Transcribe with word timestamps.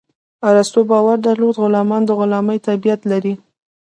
ارسطو 0.49 0.81
باور 0.91 1.17
درلود 1.27 1.55
غلامان 1.63 2.01
د 2.05 2.09
غلامي 2.19 2.57
طبیعت 2.67 3.01
لري. 3.11 3.33